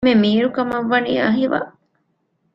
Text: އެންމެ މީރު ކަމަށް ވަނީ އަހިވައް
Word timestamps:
އެންމެ 0.05 0.15
މީރު 0.23 0.47
ކަމަށް 0.55 0.87
ވަނީ 0.91 1.11
އަހިވައް 1.23 1.69